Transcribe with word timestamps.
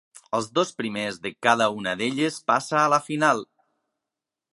Els 0.35 0.45
dos 0.59 0.71
primers 0.77 1.19
de 1.25 1.31
cada 1.47 1.67
una 1.81 1.93
d'elles 1.99 2.39
passa 2.53 2.81
a 2.81 2.87
la 2.95 3.01
final. 3.11 3.45